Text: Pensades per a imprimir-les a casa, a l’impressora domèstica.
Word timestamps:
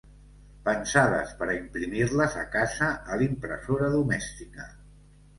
Pensades 0.67 1.33
per 1.41 1.47
a 1.51 1.57
imprimir-les 1.57 2.37
a 2.43 2.45
casa, 2.55 2.87
a 3.11 3.19
l’impressora 3.19 3.91
domèstica. 3.97 4.67